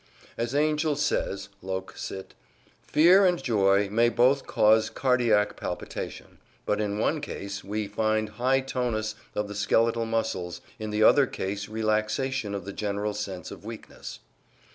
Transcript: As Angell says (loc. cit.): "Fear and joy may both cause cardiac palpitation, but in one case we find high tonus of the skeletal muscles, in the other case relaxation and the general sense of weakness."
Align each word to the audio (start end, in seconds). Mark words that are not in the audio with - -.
As 0.35 0.55
Angell 0.55 0.95
says 0.95 1.49
(loc. 1.61 1.95
cit.): 1.95 2.33
"Fear 2.81 3.23
and 3.23 3.43
joy 3.43 3.87
may 3.91 4.09
both 4.09 4.47
cause 4.47 4.89
cardiac 4.89 5.55
palpitation, 5.55 6.39
but 6.65 6.81
in 6.81 6.97
one 6.97 7.21
case 7.21 7.63
we 7.63 7.87
find 7.87 8.29
high 8.29 8.61
tonus 8.61 9.13
of 9.35 9.47
the 9.47 9.53
skeletal 9.53 10.07
muscles, 10.07 10.59
in 10.79 10.89
the 10.89 11.03
other 11.03 11.27
case 11.27 11.69
relaxation 11.69 12.55
and 12.55 12.65
the 12.65 12.73
general 12.73 13.13
sense 13.13 13.51
of 13.51 13.63
weakness." 13.63 14.17